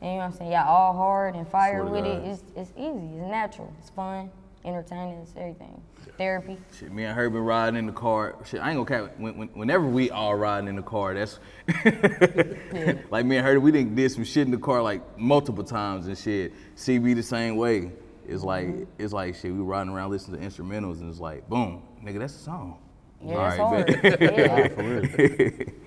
[0.00, 2.26] and you know what I'm saying, y'all all hard and fire Swear to with it,
[2.26, 4.30] it's, it's easy, it's natural, it's fun,
[4.64, 5.80] entertaining, it's everything.
[6.16, 6.58] Therapy.
[6.78, 8.36] Shit, me and her been riding in the car.
[8.44, 9.18] Shit, I ain't gonna cap.
[9.18, 11.38] When, when, whenever we all riding in the car, that's
[13.10, 13.58] like me and her.
[13.58, 16.52] We didn't did some shit in the car like multiple times and shit.
[16.76, 17.92] CB the same way.
[18.26, 18.84] It's like mm-hmm.
[18.98, 19.52] it's like shit.
[19.52, 22.78] We riding around listening to instrumentals and it's like boom, nigga, that's a song.
[23.24, 24.02] Yeah, All that's right, hard.
[24.02, 24.20] bet.
[24.20, 24.68] Yeah.
[24.68, 25.66] for real.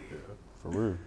[0.63, 0.97] For real.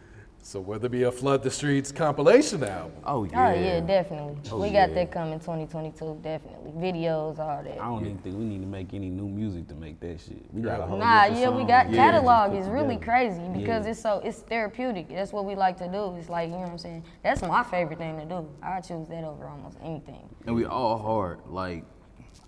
[0.46, 2.92] So whether it be a Flood the Streets compilation album.
[3.04, 3.48] Oh, oh yeah.
[3.48, 4.36] Oh yeah, definitely.
[4.52, 4.86] Oh, we yeah.
[4.86, 6.70] got that coming 2022, definitely.
[6.70, 7.72] Videos, all that.
[7.80, 10.44] I don't even think we need to make any new music to make that shit.
[10.54, 13.04] We got a whole Nah, different yeah, we got just catalog put is really together.
[13.04, 13.90] crazy because Yeah.
[13.90, 15.08] it's so it's therapeutic.
[15.08, 16.14] That's what we like to do.
[16.14, 17.02] It's like, you know what I'm saying?
[17.24, 18.48] That's my favorite thing to do.
[18.62, 20.28] I choose that over almost anything.
[20.46, 21.40] and we all hard.
[21.48, 21.82] Like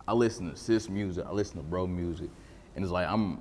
[0.06, 2.30] I listen to sis music, I listen to bro music,
[2.76, 3.40] and it's like I'm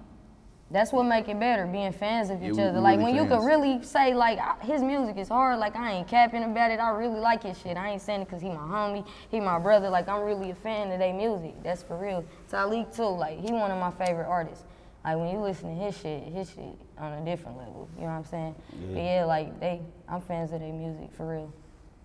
[0.69, 2.79] That's what make it better, being fans of each we- other.
[2.81, 3.39] Like really when you fans.
[3.41, 6.79] could really say like I- his music is hard, like I ain't capping about it.
[6.79, 7.77] I really like his shit.
[7.77, 9.89] I ain't saying it cause he my homie, he my brother.
[9.89, 11.53] Like I'm really a fan of their music.
[11.63, 12.25] That's for real.
[12.51, 14.65] Tahleek too, like he one of my favorite artists.
[15.05, 17.87] Like when you listen to his shit, his shit on a different level.
[17.95, 18.55] You know what I'm saying?
[18.71, 19.19] But Yeah.
[19.19, 21.53] yeah, like they, I'm fans of their music for real.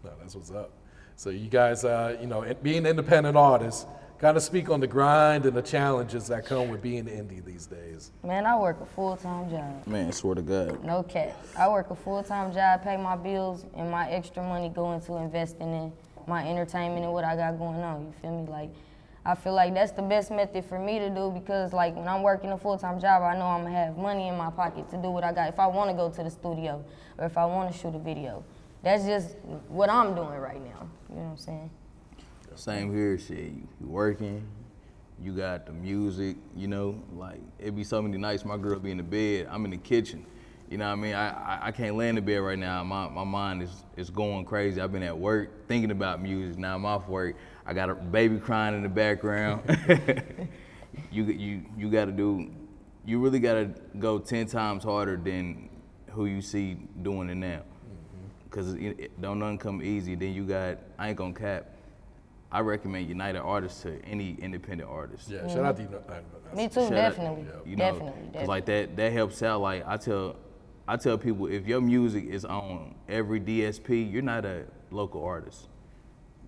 [0.05, 0.71] No, that's what's up.
[1.17, 3.87] So you guys, uh, you know, being independent artists,
[4.23, 7.67] kind of speak on the grind and the challenges that come with being indie these
[7.67, 8.13] days.
[8.23, 9.85] Man, I work a full time job.
[9.85, 10.85] man, swear to God.
[10.85, 11.37] No cap.
[11.59, 15.17] I work a full time job, pay my bills, and my extra money go into
[15.17, 15.93] investing in
[16.29, 18.07] my entertainment and what I got going on.
[18.07, 18.49] You feel me?
[18.49, 18.71] Like,
[19.27, 22.23] I feel like that's the best method for me to do because, like, when I'm
[22.23, 24.99] working a full time job, I know I'm gonna have money in my pocket to
[24.99, 25.49] do what I got.
[25.49, 26.85] If I want to go to the studio
[27.19, 28.45] or if I want to shoot a video,
[28.85, 29.35] that's just
[29.67, 30.89] what I'm doing right now.
[31.11, 31.71] You know what I'm saying?
[32.55, 33.39] Same here, shit.
[33.39, 34.47] You, you working,
[35.23, 38.91] you got the music, you know, like it be so many nights my girl be
[38.91, 40.27] in the bed, I'm in the kitchen.
[40.71, 41.15] You know what I mean?
[41.15, 42.83] I, I, I can't lay in the bed right now.
[42.83, 44.81] My, my mind is, is going crazy.
[44.81, 46.59] I've been at work thinking about music.
[46.59, 47.37] Now I'm off work.
[47.67, 49.61] I got a baby crying in the background.
[51.13, 52.51] you you you got to do,
[53.05, 55.69] you really got to go ten times harder than
[56.11, 57.59] who you see doing it now.
[57.59, 58.49] Mm-hmm.
[58.49, 60.15] Cause it, it, don't nothing come easy.
[60.15, 61.72] Then you got I ain't gonna cap.
[62.53, 65.29] I recommend United Artists to any independent artist.
[65.31, 66.05] Yeah, shout out to United.
[66.09, 66.55] Artists.
[66.57, 67.45] Me too, Shout out- definitely.
[67.65, 69.61] you know, Definitely, Cause like that that helps out.
[69.63, 70.37] Like I tell
[70.87, 75.69] I tell people if your music is on every DSP, you're not a local artist.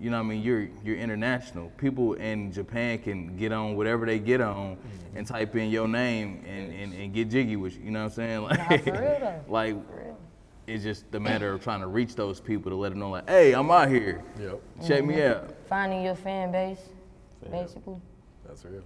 [0.00, 1.70] you know what I mean, you're you're international.
[1.78, 5.16] People in Japan can get on whatever they get on Mm-hmm.
[5.16, 7.84] and type in your name and, and, and get jiggy with you.
[7.84, 8.42] You know what I'm saying?
[8.48, 9.44] Like, Nah, for real though.
[9.48, 9.76] like
[10.66, 13.28] it's just the matter of trying to reach those people to let them know, like,
[13.28, 14.22] hey, I'm out here.
[14.40, 14.60] Yep.
[14.86, 15.30] Check me Mhm.
[15.34, 15.54] out.
[15.68, 16.88] Finding your fan base,
[17.50, 17.96] basically.
[18.46, 18.82] That's real.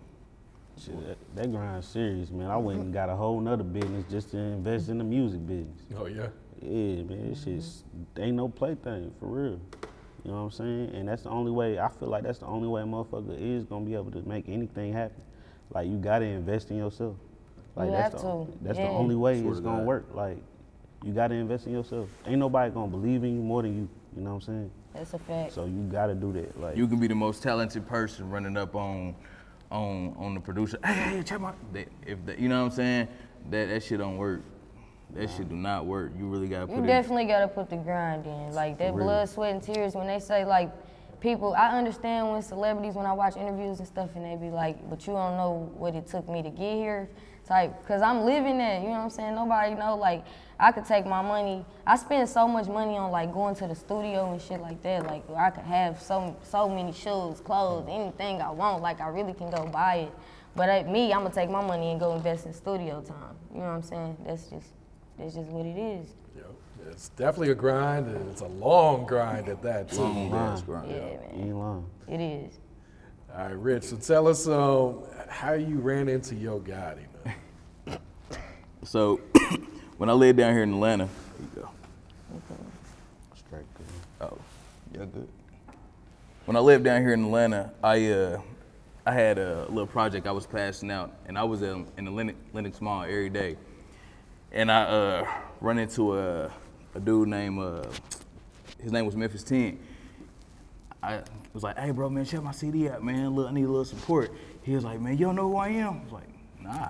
[0.79, 2.51] Shit, that, that grind's serious, man.
[2.51, 5.81] I went and got a whole nother business just to invest in the music business.
[5.97, 6.29] Oh yeah.
[6.63, 7.85] Yeah, man, this shit's
[8.17, 9.61] ain't no plaything for real.
[10.25, 10.91] You know what I'm saying?
[10.95, 11.79] And that's the only way.
[11.81, 14.49] I feel like that's the only way a motherfucker is gonna be able to make
[14.49, 15.21] anything happen.
[15.71, 17.17] Like you gotta invest in yourself.
[17.75, 18.87] Like You that's have the, to, That's yeah.
[18.87, 19.87] the only way Swear it's gonna God.
[19.87, 20.07] work.
[20.15, 20.39] Like
[21.05, 22.09] you gotta invest in yourself.
[22.27, 23.89] Ain't nobody gonna believe in you more than you.
[24.17, 24.71] You know what I'm saying?
[24.95, 25.53] That's a fact.
[25.53, 26.61] So you gotta do that.
[26.61, 29.15] Like You can be the most talented person running up on
[29.71, 30.79] on on the producer.
[30.85, 31.53] Hey, hey, check my.
[31.73, 33.09] That, if the, you know what I'm saying,
[33.51, 34.43] that that shit don't work.
[35.15, 36.13] That shit do not work.
[36.19, 36.87] You really gotta put You it.
[36.87, 38.53] definitely gotta put the grind in.
[38.53, 39.07] Like that For real.
[39.07, 39.95] blood, sweat, and tears.
[39.95, 40.71] When they say like
[41.21, 44.89] people, I understand when celebrities, when I watch interviews and stuff, and they be like,
[44.91, 47.09] "But you don't know what it took me to get here."
[47.47, 48.83] Type, cause I'm living that.
[48.83, 49.35] You know what I'm saying?
[49.35, 49.97] Nobody know.
[49.97, 50.25] Like
[50.61, 51.65] I could take my money.
[51.87, 55.07] I spend so much money on like going to the studio and shit like that.
[55.07, 58.83] Like I could have so so many shoes, clothes, anything I want.
[58.83, 60.13] Like I really can go buy it.
[60.57, 63.37] But at me, I'm gonna take my money and go invest in studio time.
[63.53, 64.17] You know what I'm saying?
[64.27, 64.69] That's just
[65.17, 66.15] that's just what it is.
[66.91, 69.91] It's definitely a grind, and it's a long grind at that.
[69.91, 70.01] too.
[70.01, 70.91] Long ass grind.
[70.91, 71.21] Yeah, man.
[71.35, 71.87] you ain't lying.
[72.09, 72.59] It is.
[73.35, 73.85] All right, Rych.
[73.85, 77.35] So tell us um, how you ran into Yo Gotti, man.
[78.85, 79.21] So
[79.99, 81.69] when I lived down here in Atlanta, here you go.
[83.35, 83.87] Straight good.
[84.21, 84.39] Oh,
[84.93, 85.29] yeah, good.
[86.47, 88.41] When I lived down here in Atlanta, I uh,
[89.05, 92.11] I had a little project I was passing out, and I was in, in the
[92.11, 93.57] Lenox, Lenox Mall every day,
[94.53, 95.29] and I uh,
[95.61, 96.51] run into a,
[96.95, 97.85] a dude named uh,
[98.81, 99.79] his name was Memphis Ten.
[101.03, 103.31] I was like, "Hey, bro, man, check my CD out, man.
[103.31, 104.33] Look, I need a little support."
[104.63, 106.29] He was like, "Man, you don't know who I am?" I was like,
[106.61, 106.89] "Nah."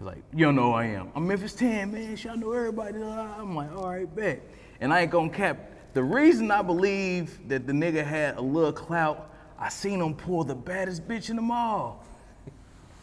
[0.00, 1.12] He's like, "You don't know who I am.
[1.14, 2.16] I'm Memphis Ten, man.
[2.16, 4.40] Shit, I know everybody." I'm like, "All right, bet."
[4.80, 5.58] And I ain't gonna cap.
[5.92, 10.42] The reason I believe that the nigga had a little clout, I seen him pull
[10.42, 12.02] the baddest bitch in the mall.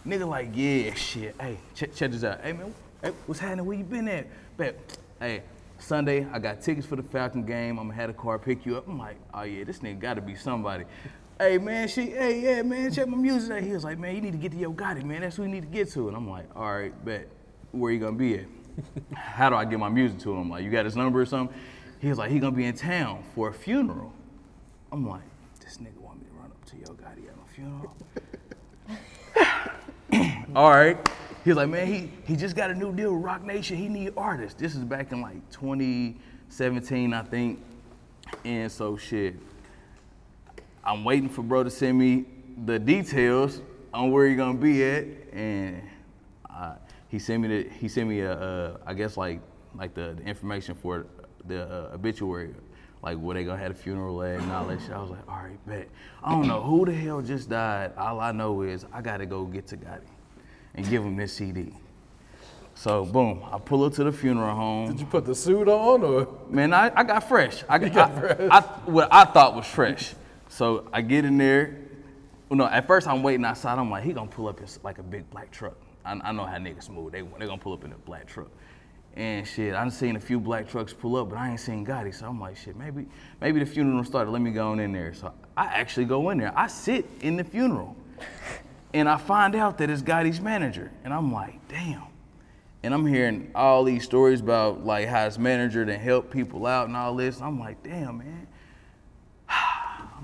[0.07, 1.36] Nigga like, yeah, shit.
[1.39, 2.41] Hey, check, check this out.
[2.41, 3.67] Hey man, hey, what's happening?
[3.67, 4.25] Where you been at?
[4.57, 4.97] Bet.
[5.19, 5.43] Hey,
[5.77, 7.77] Sunday, I got tickets for the Falcon game.
[7.77, 8.88] I'm gonna have a car pick you up.
[8.88, 10.86] I'm like, oh yeah, this nigga gotta be somebody.
[11.39, 13.62] Hey man, she, hey yeah man, check my music out.
[13.62, 15.21] He was like, man, you need to get to Yo Gotti, man.
[15.21, 16.08] That's who we need to get to.
[16.08, 17.28] And I'm like, all right, bet.
[17.71, 18.45] Where you gonna be at?
[19.13, 20.50] How do I get my music to him?
[20.50, 21.56] Like, you got his number or something?
[22.00, 24.12] He was like, he gonna be in town for a funeral.
[24.91, 25.21] I'm like,
[25.63, 27.95] this nigga want me to run up to Yo Gotti at my funeral?
[30.56, 30.97] All right.
[31.43, 33.78] He was like, man, he, he just got a new deal with Roc Nation.
[33.78, 34.60] He need artists.
[34.60, 37.63] This is back in like 2017, I think.
[38.43, 39.36] And so shit.
[40.88, 42.23] I'm waiting for bro to send me
[42.65, 43.62] the details
[43.93, 45.82] on where he gonna be at, and
[46.50, 46.76] uh,
[47.10, 49.41] he sent me the he sent me a, uh, guess like
[49.76, 51.06] like the, the information for
[51.45, 52.56] the uh, obituary,
[53.04, 54.91] like where they gonna have a funeral at and all that shit.
[54.91, 55.89] I was like, all right, bet.
[56.23, 57.91] I don't know who the hell just died.
[57.97, 60.08] All I know is I gotta go get to Gotti
[60.76, 61.73] and give him this CD.
[62.76, 64.91] So boom, I pull up to the funeral home.
[64.91, 66.30] Did you put the suit on or?
[66.50, 67.65] Man, I, I got fresh.
[67.67, 68.50] I got, got I- fresh.
[68.52, 70.13] I, what I thought was fresh.
[70.58, 71.78] So I get in there.
[72.50, 73.78] Well, no, at first I'm waiting outside.
[73.78, 75.78] I'm like, he gonna pull up in like a big black truck.
[76.04, 77.12] I, I know how niggas move.
[77.12, 78.48] They they gonna pull up in a black truck.
[79.15, 81.86] And shit, I done seen a few black trucks pull up, but I ain't seen
[81.86, 82.12] Gotti.
[82.12, 83.06] So I'm like, shit, maybe
[83.39, 84.32] maybe the funeral started.
[84.32, 85.13] Let me go on in there.
[85.13, 86.52] So I actually go in there.
[86.58, 87.96] I sit in the funeral,
[88.96, 90.91] and I find out that it's Gotti's manager.
[91.04, 92.02] And I'm like, damn.
[92.82, 96.88] And I'm hearing all these stories about like how his manager done helped people out
[96.88, 97.41] and all this.
[97.41, 98.48] I'm like, damn, man.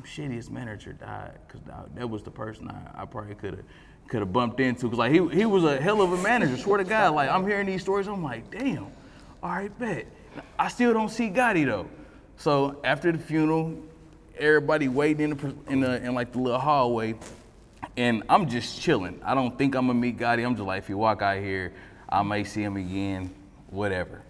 [0.06, 1.62] His manager died because
[1.96, 3.66] that was the person I, I probably could have
[4.08, 6.58] could have bumped into because like he he was a hell of a manager.
[6.58, 8.88] Swear to God, like I'm hearing these stories, I'm like, damn.
[9.42, 10.06] All right, bet.
[10.58, 11.88] I still don't see Gotti though.
[12.38, 13.78] So after the funeral,
[14.38, 17.16] everybody waiting in the in the in like the little hallway,
[17.98, 19.20] and I'm just chilling.
[19.24, 20.46] I don't think I'm gonna meet Gotti.
[20.46, 21.74] I'm just like, if you walk out here,
[22.10, 23.34] I may see him again,
[23.70, 24.22] whatever.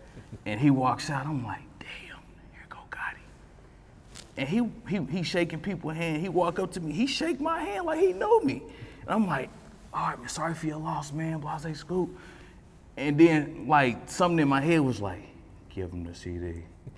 [0.45, 1.25] And he walks out.
[1.25, 2.19] I'm like, damn,
[2.51, 4.22] here go Gotti.
[4.37, 6.21] And he he he shaking people's hand.
[6.21, 6.91] He walk up to me.
[6.91, 8.63] He shake my hand like he know me.
[9.01, 9.49] And I'm like,
[9.93, 11.39] all right, man, sorry for your loss, man.
[11.39, 12.17] Blase Scoop.
[12.97, 15.23] And then like something in my head was like,
[15.69, 16.63] give him the CD.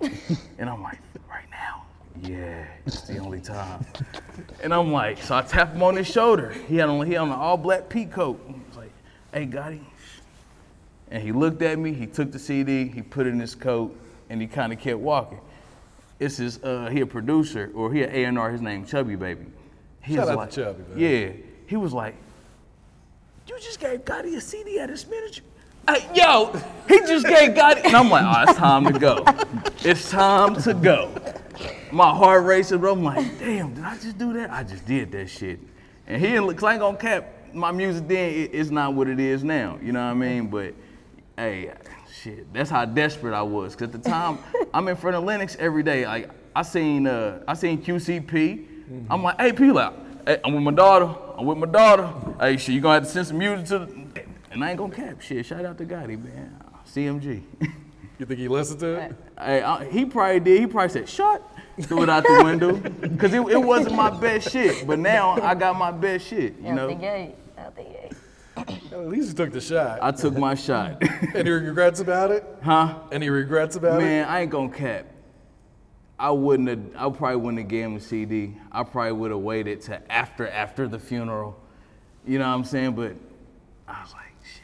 [0.58, 1.84] and I'm like, right now.
[2.22, 3.84] Yeah, it's the only time.
[4.62, 6.54] And I'm like, so I tap him on his shoulder.
[6.66, 8.40] He had on he had on an all black pea coat.
[8.48, 8.92] I was like,
[9.32, 9.80] hey got Gotti.
[11.10, 13.96] And he looked at me, he took the CD, he put it in his coat,
[14.28, 15.40] and he kind of kept walking.
[16.18, 18.50] It's his uh, he a producer or he a A&R.
[18.50, 19.46] His name Chubby Baby.
[20.02, 20.98] He Shout out to Chubby, man.
[20.98, 21.32] Yeah,
[21.66, 22.14] he was like,
[23.46, 25.44] you just gave Gotti a CD at his miniature.
[25.88, 26.52] Hey, yo,
[26.88, 29.24] he just gave Gotti, and I'm like, oh, it's time to go.
[29.84, 31.12] It's time to go.
[31.92, 32.92] My heart racing, bro.
[32.92, 34.50] I'm like, damn, did I just do that?
[34.50, 35.60] I just did that shit.
[36.06, 37.32] And he didn't look, cause I ain't gonna cap.
[37.52, 39.78] My music then it, it's not what it is now.
[39.82, 40.48] You know what I mean?
[40.48, 40.74] But
[41.36, 41.72] hey,
[42.26, 43.74] shit, that's how desperate I was.
[43.76, 44.38] Cause at the time,
[44.74, 46.06] I'm in front of Lenox every day.
[46.06, 48.66] Like I seen, uh, I seen QCP.
[49.10, 49.92] I'm like, hey, P, like,
[50.26, 51.14] hey, I'm with my daughter.
[51.36, 52.12] I'm with my daughter.
[52.40, 54.24] Hey, shit, you gonna have to send some music to the.
[54.50, 55.44] And I ain't gonna cap shit.
[55.44, 56.56] Shout out to Gotti, man.
[56.86, 57.42] CMG.
[58.18, 59.14] You think he listened to it?
[59.38, 60.60] Hey, uh, he probably did.
[60.60, 61.42] He probably said, "Shut."
[61.82, 64.86] Threw it out the window because it, it wasn't my best shit.
[64.86, 66.54] But now I got my best shit.
[66.58, 67.34] You Out know, the gate.
[67.58, 68.12] Out the gate.
[68.56, 69.98] At least you took the shot.
[70.02, 71.02] I took my shot.
[71.34, 72.44] Any regrets about it?
[72.62, 72.98] Huh?
[73.12, 74.04] Any regrets about it?
[74.04, 74.28] Man.
[74.28, 75.06] I ain't gonna cap.
[76.18, 76.80] I wouldn't have.
[76.96, 78.56] I probably wouldn't have gave him a CD.
[78.72, 81.60] I probably would have waited to after after the funeral.
[82.26, 82.92] You know what I'm saying?
[82.92, 83.16] But
[83.86, 84.62] I was like, shit,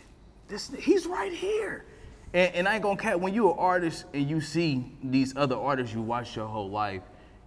[0.48, 1.85] this he's right here.
[2.33, 3.18] And, and I ain't gonna cap.
[3.18, 7.02] When you're an artist and you see these other artists you watch your whole life,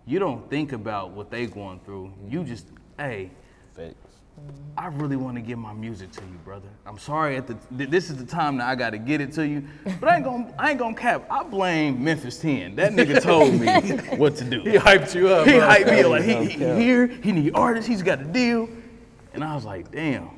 [0.05, 2.13] you don't think about what they going through.
[2.29, 2.67] You just,
[2.99, 3.31] hey,
[4.77, 6.67] I really want to give my music to you, brother.
[6.85, 7.37] I'm sorry.
[7.37, 9.63] At the th- this is the time that I got to get it to you,
[10.01, 11.25] but I ain't gonna I ain't gonna cap.
[11.31, 12.75] I blame Memphis 10.
[12.75, 13.67] That nigga told me
[14.17, 14.59] what to do.
[14.61, 15.69] He hyped you up, He huh?
[15.75, 16.77] hyped me up like he, he Yeah.
[16.77, 17.07] here.
[17.07, 17.87] He need artists.
[17.87, 18.67] He's got a deal,
[19.33, 20.29] and I was like, damn.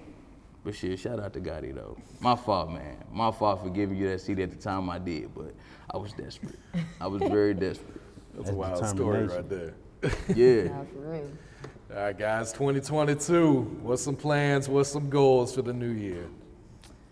[0.64, 1.98] But shit, shout out to Gotti though.
[2.20, 2.98] My fault, man.
[3.12, 5.54] My fault for giving you that CD at the time I did, but
[5.92, 6.60] I was desperate.
[7.02, 8.02] I was very desperate.
[8.36, 9.74] That's a wild story right there.
[10.36, 10.64] Yeah.
[10.66, 11.30] Nah, for real.
[11.90, 13.80] All right, guys, 2022.
[13.82, 14.68] What's some plans?
[14.68, 16.28] What's some goals for the new year?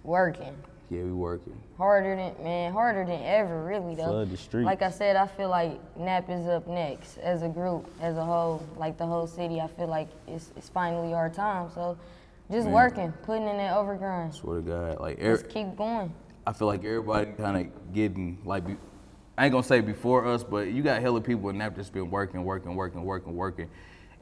[0.03, 0.53] Working.
[0.89, 1.57] Yeah, we working.
[1.77, 4.07] Harder than man, harder than ever, really though.
[4.09, 4.65] Flood the streets.
[4.65, 8.23] Like I said, I feel like Nap is up next as a group, as a
[8.23, 9.61] whole, like the whole city.
[9.61, 11.69] I feel like it's it's finally our time.
[11.73, 11.97] So,
[12.51, 12.73] just Man.
[12.73, 14.33] working, putting in that overgrind.
[14.33, 16.13] Swear to God, like Just keep going.
[16.45, 18.75] I feel like everybody kind of getting like, be,
[19.37, 22.11] I ain't gonna say before us, but you got hella people in Nap that's been
[22.11, 23.69] working, working, working, working, working,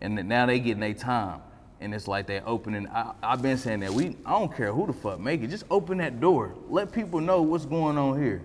[0.04, 1.42] and now they getting their time,
[1.80, 2.88] and it's like they opening.
[2.90, 5.64] I, I've been saying that we, I don't care who the fuck make it, just
[5.72, 8.42] open that door, let people know what's going on here,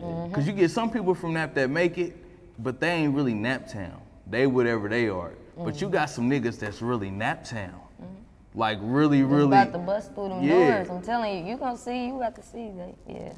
[0.00, 0.32] mm-hmm.
[0.32, 2.16] cause you get some people from Nap that make it,
[2.58, 4.00] but they ain't really Naptown.
[4.26, 5.94] They whatever they are, but you mm-hmm.
[5.94, 8.06] got some niggas that's really Naptown, mm-hmm.
[8.54, 9.46] like really, Just really.
[9.46, 10.78] about to bust through them Yeah.
[10.78, 10.90] doors.
[10.90, 12.94] I'm telling you, you gonna see, you got to see that.
[13.06, 13.34] Yeah.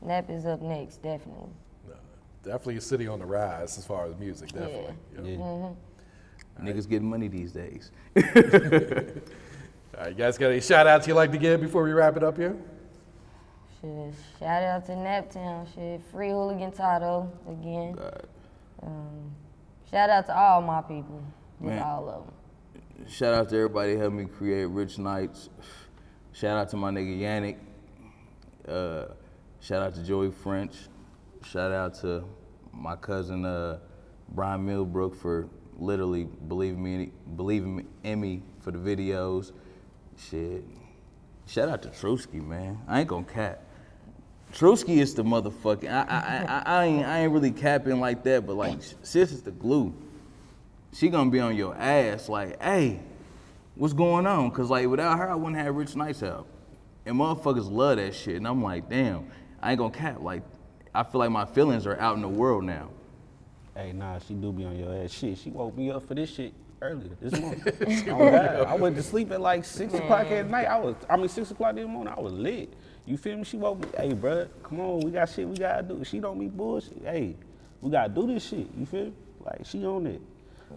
[0.00, 1.50] Nap is up next, definitely.
[2.42, 4.94] Definitely a city on the rise as far as music, definitely.
[5.24, 5.70] Yeah.
[6.60, 6.64] Mhm.
[6.68, 7.90] Niggas getting money these days.
[8.16, 8.22] All
[10.00, 12.24] right, you guys got any shout outs you'd like to give before we wrap it
[12.24, 12.56] up here?
[13.80, 15.66] Shit, shout out to Naptown.
[15.74, 17.96] Shit, free hooligan Tato again.
[18.82, 19.30] Um,
[19.90, 21.22] shout out to all my people,
[21.60, 21.80] Man.
[21.82, 23.06] all of them.
[23.08, 25.48] Shout out to everybody who helped me create Rych Nytes.
[26.32, 27.56] Shout out to my nigga Yannick.
[28.66, 29.12] Uh,
[29.60, 30.74] shout out to Joey French.
[31.44, 32.24] Shout out to
[32.72, 33.78] my cousin uh,
[34.30, 39.52] Brian Millbrook for literally believing me, believing in me for the videos.
[40.16, 40.64] Shit.
[41.46, 42.78] Shout out to Truski, man.
[42.88, 43.60] I ain't gonna cap.
[44.52, 45.90] Truski is the motherfucking.
[45.90, 49.42] I, I, I, I, ain't, I ain't really capping like that, but like, sis is
[49.42, 49.92] the glue.
[50.92, 53.00] She gonna be on your ass, like, hey,
[53.74, 54.50] what's going on?
[54.52, 56.46] Cause like without her, I wouldn't have Rych Nytes out.
[57.04, 58.36] And motherfuckers love that shit.
[58.36, 59.26] And I'm like, damn,
[59.60, 60.20] I ain't gonna cap.
[60.20, 60.42] Like,
[60.94, 62.90] I feel like my feelings are out in the world now.
[63.76, 65.10] Hey, nah, she do be on your ass.
[65.10, 67.62] Shit, she woke me up for this shit earlier this morning.
[68.08, 68.66] Oh, God.
[68.66, 70.66] I went to sleep at like six o'clock at night.
[70.66, 72.14] I was, I mean, six o'clock in the morning.
[72.16, 72.72] I was lit.
[73.04, 73.44] You feel me?
[73.44, 73.88] She woke me.
[73.96, 76.04] Hey, bruh, come on, we got shit we gotta do.
[76.04, 77.02] She don't be bullshit.
[77.02, 77.36] Hey,
[77.80, 78.68] we gotta do this shit.
[78.78, 79.12] You feel me?
[79.44, 80.22] Like she on it.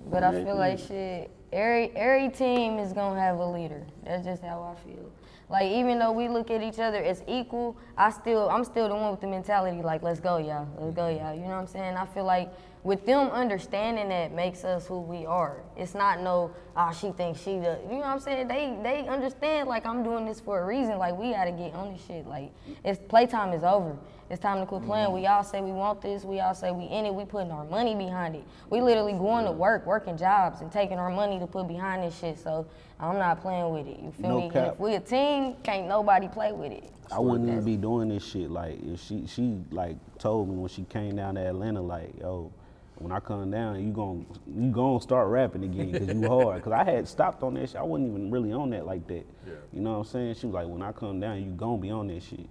[0.10, 3.86] But I feel like shit, every every team is gonna have a leader.
[4.04, 5.10] That's just how I feel.
[5.50, 8.96] Like even though we look at each other as equal, I still I'm still the
[8.96, 11.34] one with the mentality like let's go y'all, let's go y'all.
[11.34, 11.96] You know what I'm saying?
[11.96, 12.52] I feel like
[12.88, 15.58] with them understanding that makes us who we are.
[15.76, 18.48] It's not no ah she thinks she the you know what I'm saying?
[18.48, 20.98] They they understand like I'm doing this for a reason.
[20.98, 22.26] Like we gotta get on this shit.
[22.26, 22.50] Like
[22.86, 23.98] it's playtime is over.
[24.30, 25.12] It's time to quit playing.
[25.12, 26.24] We all say we want this.
[26.24, 27.14] We all say we in it.
[27.14, 28.44] We putting our money behind it.
[28.70, 32.20] We literally going to work, working jobs, and taking our money to put behind this
[32.20, 32.38] shit.
[32.38, 32.66] So
[33.00, 34.00] I'm not playing with it.
[34.02, 34.44] You feel No me?
[34.44, 34.74] And cap.
[34.74, 36.92] if we a team, can't nobody play with it.
[37.10, 38.52] I wouldn't even be doing this shit.
[38.52, 42.52] Like if she she like told me when she came down to Atlanta, like yo,
[43.00, 46.64] when I come down, you gon' you gon' start rapping again because you hard.
[46.64, 47.78] Cause I had stopped on that shit.
[47.78, 49.26] I wasn't even really on that like that.
[49.74, 50.36] You know what I'm saying?
[50.36, 52.48] She was like, when I come down, you gon' be on that shit.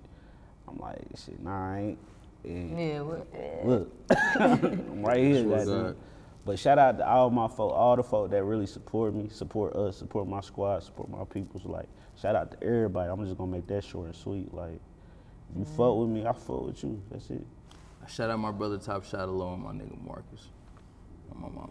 [0.68, 1.98] I'm like, shit, nah, I ain't.
[2.44, 3.26] Yeah, what?
[3.64, 3.92] Look,
[4.38, 5.94] I'm right here, Swear guys.
[6.44, 9.74] But shout out to all my folk, all the folk that really support me, support
[9.74, 11.64] us, support my squad, support my peoples.
[11.64, 13.10] Like, shout out to everybody.
[13.10, 14.54] I'm just gonna make that short and sweet.
[14.54, 14.80] Like,
[15.56, 15.76] you mm.
[15.76, 17.02] fuck with me, I fuck with you.
[17.10, 17.44] That's it.
[18.08, 20.48] Shout out my brother Top Shot alone, my nigga Marcus.
[21.34, 21.68] My mama.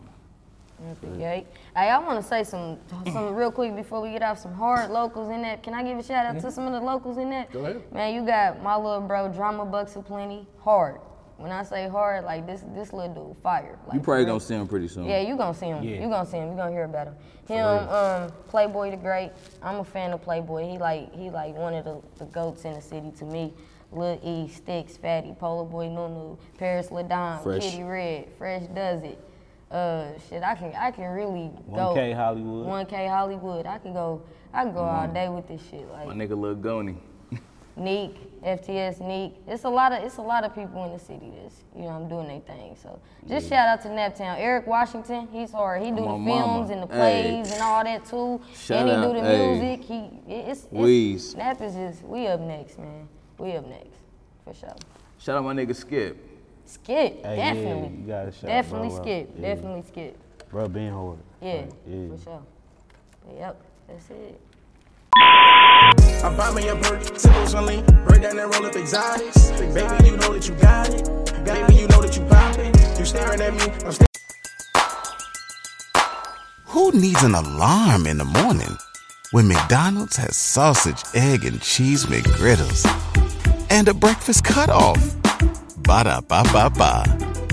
[1.03, 1.45] Okay.
[1.73, 2.77] Hey, I want to say some
[3.11, 5.63] some real quick before we get off some hard locals in that.
[5.63, 6.49] Can I give a shout out to mm-hmm.
[6.49, 7.51] some of the locals in that?
[7.51, 7.93] Go ahead.
[7.93, 10.45] Man, you got my little bro, Drama Bucks of Plenty.
[10.59, 10.99] hard.
[11.37, 13.77] When I say hard, like this this little dude, fire.
[13.85, 14.33] Like, You for probably real.
[14.35, 15.05] gonna see him pretty soon.
[15.05, 15.83] Yeah, you gonna see him.
[15.83, 16.01] Yeah.
[16.01, 16.49] You gonna see him.
[16.51, 17.15] You gonna hear about him.
[17.47, 19.31] Him, um, Playboy the Great.
[19.61, 20.65] I'm a fan of Playboy.
[20.71, 23.53] He like he like one of the, the goats in the city to me.
[23.91, 27.61] Lil E, Sticks, Fatty, Polo Boy Nunu, Paris Ladon, Fresh.
[27.63, 29.19] Kitty Red, Fresh Does It.
[29.71, 31.93] Uh, shit, I can I can really go.
[31.95, 32.65] 1K Hollywood.
[32.87, 33.65] 1K Hollywood.
[33.65, 34.21] I can go.
[34.53, 35.85] I can go all day with this shit.
[35.91, 36.97] Like My nigga Lil Goni.
[37.77, 39.33] Neek, FTS Neek.
[39.47, 41.89] It's a lot of it's a lot of people in the city that's you know
[41.89, 42.75] I'm doing their thing.
[42.81, 44.37] So just shout out to Naptown.
[44.37, 45.81] Eric Washington, he's hard.
[45.83, 46.67] He do the films mama.
[46.71, 47.41] and the Hey.
[47.41, 48.41] plays and all that too.
[48.55, 49.59] Shout and he out, do the hey.
[49.59, 49.85] music.
[49.85, 49.95] He
[50.33, 51.19] it- it's, it's Weeze.
[51.31, 53.07] Snap is just we up next, man.
[53.37, 53.97] We up next
[54.45, 54.75] for sure.
[55.17, 56.17] Shout out my nigga Skip.
[56.67, 57.97] Skip, Hey, yeah, definitely.
[57.99, 59.03] you gotta shout definitely bro out.
[59.03, 59.29] skip.
[59.35, 59.41] Yeah.
[59.53, 60.17] Definitely skip.
[60.49, 61.17] Bro, being hard.
[61.41, 62.07] Yeah, Like, yeah.
[62.15, 62.41] for sure.
[63.37, 64.41] Yep, that's it.
[66.23, 69.51] I buy me a perk, sip on lean, break down and roll up exotics.
[69.51, 71.05] Baby, you know that you got it.
[71.45, 72.73] Baby, you know that you poppin'.
[72.97, 74.07] You staring at me, I'm staring.
[76.65, 78.77] Who needs an alarm in the morning
[79.31, 82.85] when McDonald's has sausage, egg, and cheese McGriddles
[83.69, 85.15] and a breakfast cutoff?
[85.77, 87.44] Ba da ba ba ba.